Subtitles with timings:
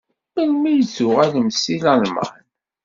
[0.33, 2.31] Melmi i d-tuɣalemt seg Lalman?